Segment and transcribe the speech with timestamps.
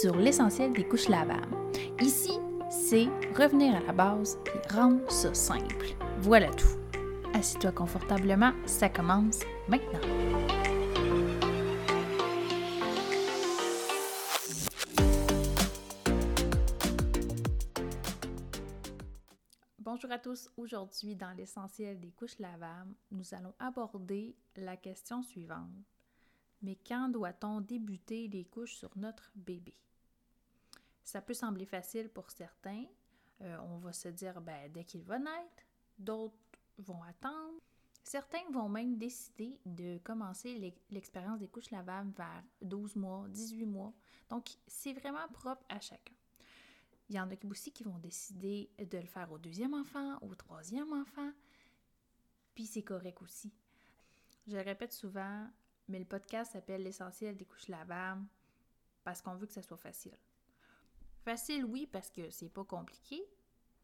[0.00, 1.54] sur l'essentiel des couches lavables.
[2.00, 2.32] Ici,
[2.70, 3.04] c'est
[3.36, 5.94] revenir à la base et rendre ça simple.
[6.20, 6.78] Voilà tout.
[7.34, 10.00] Assis-toi confortablement, ça commence maintenant.
[19.80, 20.48] Bonjour à tous.
[20.56, 25.68] Aujourd'hui, dans l'essentiel des couches lavables, nous allons aborder la question suivante.
[26.62, 29.74] Mais quand doit-on débuter les couches sur notre bébé?
[31.04, 32.84] Ça peut sembler facile pour certains.
[33.42, 35.64] Euh, on va se dire ben, dès qu'il va naître.
[35.98, 36.34] D'autres
[36.78, 37.60] vont attendre.
[38.02, 43.92] Certains vont même décider de commencer l'expérience des couches lavables vers 12 mois, 18 mois.
[44.30, 46.14] Donc, c'est vraiment propre à chacun.
[47.08, 50.34] Il y en a aussi qui vont décider de le faire au deuxième enfant, au
[50.34, 51.30] troisième enfant.
[52.54, 53.52] Puis c'est correct aussi.
[54.46, 55.48] Je le répète souvent,
[55.88, 58.26] mais le podcast s'appelle L'essentiel des couches lavables
[59.04, 60.16] parce qu'on veut que ça soit facile.
[61.24, 63.22] Facile, oui, parce que c'est pas compliqué,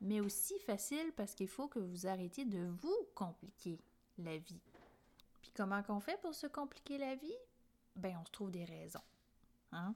[0.00, 3.80] mais aussi facile parce qu'il faut que vous arrêtiez de vous compliquer
[4.18, 4.60] la vie.
[5.40, 7.36] Puis comment qu'on fait pour se compliquer la vie?
[7.96, 9.02] Ben, on se trouve des raisons.
[9.72, 9.94] Hein?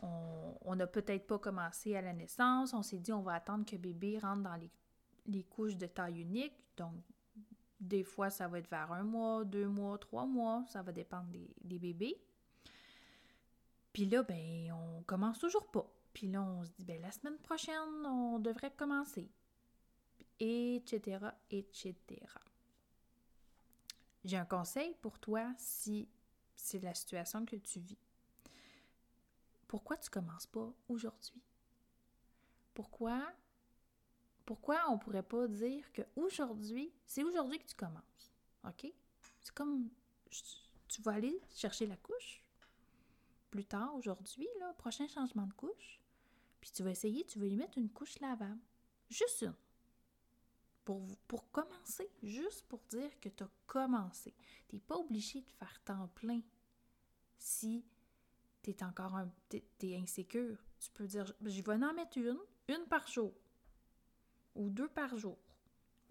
[0.00, 3.74] On n'a peut-être pas commencé à la naissance, on s'est dit on va attendre que
[3.74, 4.54] bébé rentre dans
[5.26, 6.94] les, couches de taille unique, donc
[7.80, 11.28] des fois, ça va être vers un mois, deux mois, trois mois, ça va dépendre
[11.30, 12.16] des, bébés.
[13.92, 15.86] Puis là, ben, on commence toujours pas.
[16.12, 19.30] Puis là, on se dit, ben, la semaine prochaine, on devrait commencer.
[20.40, 21.18] Etc.,
[21.50, 21.94] etc.
[24.24, 26.08] J'ai un conseil pour toi si
[26.54, 27.98] c'est la situation que tu vis.
[29.66, 31.42] Pourquoi tu commences pas aujourd'hui?
[32.74, 33.22] Pourquoi
[34.48, 38.32] pourquoi on pourrait pas dire que aujourd'hui, c'est aujourd'hui que tu commences,
[38.66, 38.90] OK?
[39.42, 39.90] C'est comme,
[40.88, 42.42] tu vas aller chercher la couche
[43.50, 46.00] plus tard, aujourd'hui, là, prochain changement de couche,
[46.60, 48.60] puis tu vas essayer, tu vas y mettre une couche lavable.
[49.08, 49.54] Juste une.
[50.84, 54.34] Pour, pour commencer, juste pour dire que tu as commencé.
[54.68, 56.40] Tu n'es pas obligé de faire temps plein
[57.36, 57.84] si
[58.62, 60.58] tu es encore un, es insécure.
[60.80, 62.38] Tu peux dire, je vais en mettre une,
[62.68, 63.34] une par jour
[64.58, 65.38] ou deux par jour,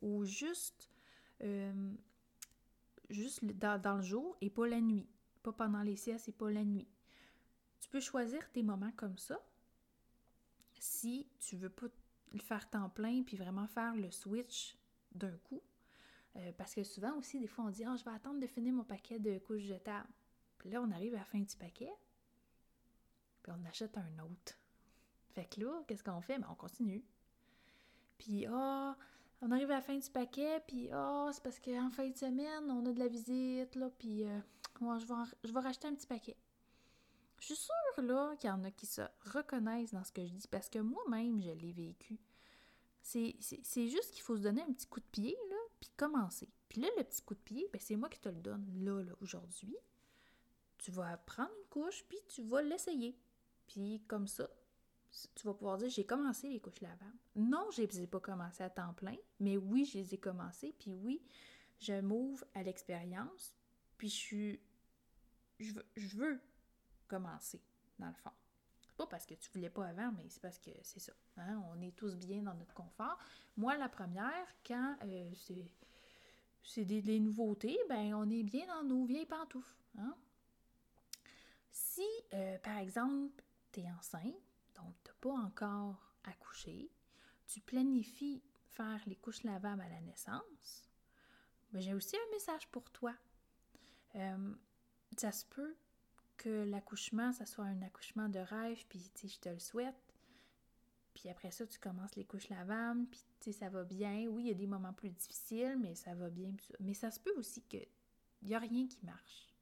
[0.01, 0.89] ou juste,
[1.43, 1.93] euh,
[3.09, 5.07] juste dans, le jour et pas la nuit,
[5.43, 6.87] pas pendant les siestes et pas la nuit.
[7.79, 9.39] Tu peux choisir tes moments comme ça
[10.79, 11.88] si tu veux pas
[12.33, 14.77] le faire temps plein puis vraiment faire le switch
[15.13, 15.61] d'un coup.
[16.35, 18.73] Euh, parce que souvent aussi, des fois, on dit Ah, je vais attendre de finir
[18.73, 20.09] mon paquet de couches jetables.
[20.59, 21.91] Puis là, on arrive à la fin du paquet,
[23.41, 24.57] puis on achète un autre.
[25.33, 26.39] Fait que là, qu'est-ce qu'on fait?
[26.39, 27.03] Ben, on continue.
[28.17, 28.97] Puis, ah,
[29.41, 32.69] on arrive à la fin du paquet, puis, ah, c'est parce qu'en fin de semaine,
[32.69, 34.39] on a de la visite, là, puis, euh,
[34.81, 36.35] je vais racheter un petit paquet.
[37.39, 40.33] Je suis sûre, là, qu'il y en a qui se reconnaissent dans ce que je
[40.33, 42.19] dis, parce que moi-même, je l'ai vécu.
[43.01, 43.35] C'est
[43.87, 46.49] juste qu'il faut se donner un petit coup de pied, là, puis commencer.
[46.67, 49.01] Puis là, le petit coup de pied, ben, c'est moi qui te le donne, là,
[49.01, 49.77] là, aujourd'hui.
[50.77, 53.17] Tu vas prendre une couche, puis tu vas l'essayer.
[53.67, 54.49] Puis comme ça,
[55.35, 57.17] tu vas pouvoir dire j'ai commencé les couches lavables.
[57.35, 60.93] Non, je les pas commencé à temps plein, mais oui, je les ai commencées, puis
[60.93, 61.21] oui,
[61.79, 63.55] je m'ouvre à l'expérience,
[63.97, 64.59] puis je suis.
[65.59, 66.39] Je je veux
[67.07, 67.62] commencer,
[68.00, 68.31] dans le fond.
[68.97, 71.13] pas parce que tu voulais pas avant, mais c'est parce que c'est ça.
[71.38, 73.18] Hein, on est tous bien dans notre confort.
[73.56, 75.31] Moi, la première, quand euh,
[76.63, 79.75] c'est des, nouveautés, ben on est bien dans nos vieilles pantoufles.
[79.97, 80.16] Hein.
[81.72, 84.35] Si, euh, par exemple, tu es enceinte,
[84.75, 86.89] donc tu n'as pas encore accouché,
[87.47, 90.89] tu planifies faire les couches lavables à la naissance,
[91.72, 93.13] mais j'ai aussi un message pour toi.
[94.16, 94.53] Euh,
[95.18, 95.75] ça se peut
[96.37, 99.95] que l'accouchement, ça soit un accouchement de rêve, puis je te le souhaite.
[101.13, 103.07] Puis après ça, tu commences les couches lavables,
[103.39, 104.27] puis ça va bien.
[104.27, 106.53] Oui, il y a des moments plus difficiles, mais ça va bien.
[106.79, 107.87] Mais ça se peut aussi qu'il
[108.43, 109.56] n'y a rien qui marche.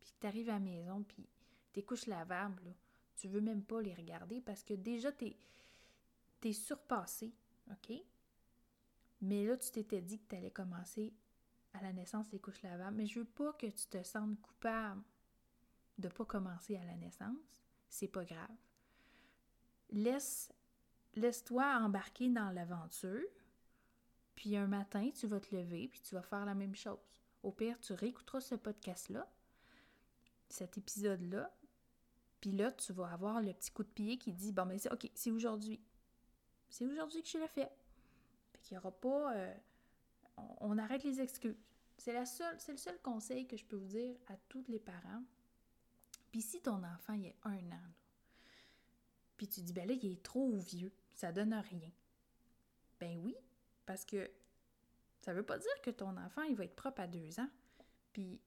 [0.00, 1.28] Puis que tu arrives à la maison, puis
[1.72, 2.72] tes couches lavables, là,
[3.14, 5.32] tu veux même pas les regarder parce que déjà, tu
[6.42, 7.32] es, surpassé,
[7.70, 7.96] OK?
[9.22, 11.14] Mais là, tu t'étais dit que tu allais commencer
[11.72, 15.02] à la naissance les couches lavables, mais je veux pas que tu te sentes coupable
[15.98, 17.62] de pas commencer à la naissance.
[17.88, 18.56] C'est pas grave.
[19.90, 20.52] Laisse,
[21.14, 23.28] laisse-toi embarquer dans l'aventure,
[24.34, 26.98] puis un matin, tu vas te lever, puis tu vas faire la même chose.
[27.42, 29.30] Au pire, tu réécouteras ce podcast-là,
[30.48, 31.54] cet épisode-là,
[32.44, 34.92] puis là, tu vas avoir le petit coup de pied qui dit Bon, ben, c'est
[34.92, 35.80] OK, c'est aujourd'hui.
[36.68, 37.72] C'est aujourd'hui que je l'ai fait.
[38.52, 39.34] Fait qu'il n'y aura pas.
[39.34, 39.54] Euh,
[40.60, 41.56] on, arrête les excuses.
[41.96, 45.22] C'est le seul conseil que je peux vous dire à tous les parents.
[46.34, 47.92] Puis si ton enfant, il a un an,
[49.36, 51.92] puis tu dis, ben là, il est trop vieux, ça donne rien.
[52.98, 53.36] Ben oui,
[53.86, 54.28] parce que
[55.20, 57.48] ça veut pas dire que ton enfant, il va être propre à deux ans.
[58.12, 58.40] Puis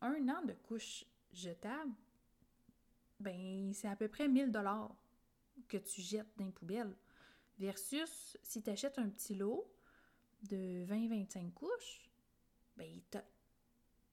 [0.00, 1.92] un an de couche jetable,
[3.20, 4.96] ben c'est à peu près 1000 dollars
[5.68, 6.96] que tu jettes dans les poubelles.
[7.58, 9.70] Versus si tu achètes un petit lot
[10.44, 12.08] de 20-25 couches,
[12.78, 12.98] ben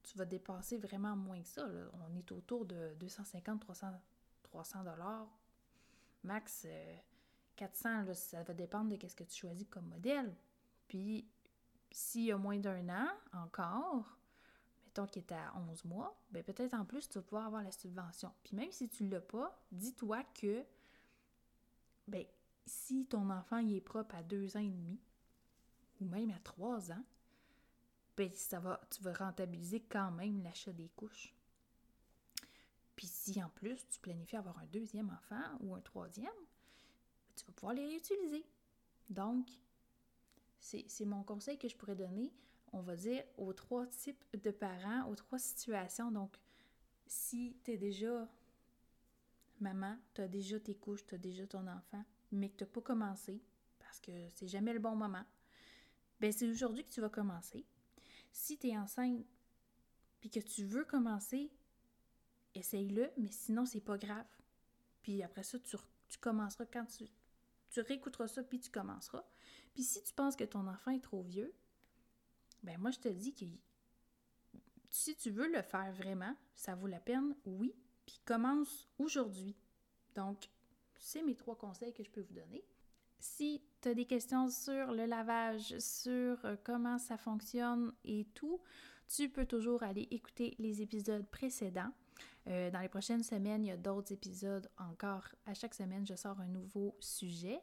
[0.04, 1.68] tu vas dépasser vraiment moins que ça.
[1.94, 3.94] On est autour de 250-300
[4.54, 5.28] 300 dollars.
[6.24, 6.68] Max
[7.56, 10.36] 400, euh, ça va dépendre de ce que tu choisis comme modèle.
[10.88, 11.28] Puis,
[11.92, 14.18] s'il y a moins d'un an encore,
[14.86, 17.72] mettons qu'il est à 11 mois, ben peut-être en plus, tu vas pouvoir avoir la
[17.72, 18.32] subvention.
[18.44, 20.64] Puis même si tu ne l'as pas, dis-toi que
[22.08, 22.26] ben,
[22.66, 25.00] si ton enfant il est propre à deux ans et demi,
[26.00, 27.04] ou même à trois ans,
[28.18, 31.34] ben, ça tu vas rentabiliser quand même l'achat des couches.
[32.96, 37.46] Puis si en plus tu planifies avoir un deuxième enfant ou un troisième, ben, tu
[37.46, 38.46] vas pouvoir les réutiliser.
[39.10, 39.50] Donc,
[40.60, 42.32] c'est mon conseil que je pourrais donner,
[42.72, 46.12] on va dire, aux trois types de parents, aux trois situations.
[46.12, 46.38] Donc,
[47.06, 48.28] si tu es déjà
[49.60, 52.70] maman, tu as déjà tes couches, tu as déjà ton enfant, mais que tu n'as
[52.70, 53.42] pas commencé,
[53.80, 55.24] parce que c'est jamais le bon moment,
[56.20, 57.66] ben c'est aujourd'hui que tu vas commencer.
[58.34, 59.26] Si tu es enceinte
[60.20, 61.52] puis que tu veux commencer,
[62.56, 64.26] essaye-le, mais sinon, c'est pas grave.
[65.02, 65.78] Puis après ça, tu,
[66.10, 67.06] tu commenceras quand tu,
[67.70, 69.24] tu réécouteras ça, puis tu commenceras.
[69.74, 71.54] Puis si tu penses que ton enfant est trop vieux,
[72.64, 73.46] ben moi, je te dis que
[74.90, 77.76] si tu veux le faire vraiment, ça vaut la peine, oui,
[78.06, 79.56] puis commence aujourd'hui.
[80.16, 80.50] Donc,
[80.98, 82.64] c'est mes trois conseils que je peux vous donner.
[83.24, 88.60] Si tu as des questions sur le lavage, sur euh, comment ça fonctionne et tout,
[89.08, 91.94] tu peux toujours aller écouter les épisodes précédents.
[92.48, 95.24] Euh, dans les prochaines semaines, il y a d'autres épisodes encore.
[95.46, 97.62] À chaque semaine, je sors un nouveau sujet.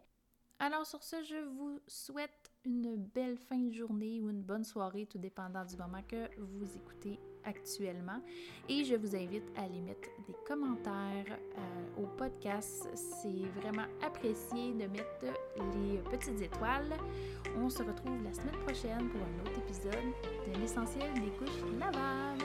[0.61, 5.05] Alors sur ce, je vous souhaite une belle fin de journée ou une bonne soirée,
[5.05, 8.23] tout dépendant du moment que vous écoutez actuellement.
[8.71, 12.89] Et je vous invite à aller mettre des commentaires euh, au podcast.
[12.95, 15.27] C'est vraiment apprécié de mettre
[15.75, 16.93] les petites étoiles.
[17.59, 20.13] On se retrouve la semaine prochaine pour un autre épisode
[20.53, 22.45] de l'essentiel des couches lavables.